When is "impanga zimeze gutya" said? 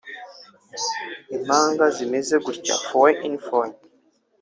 1.35-2.75